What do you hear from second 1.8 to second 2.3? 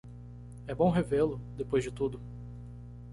de tudo